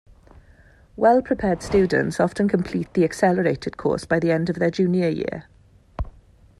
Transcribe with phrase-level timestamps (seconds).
[0.95, 5.45] Well-prepared students often complete the Accelerated course by the end of their junior year.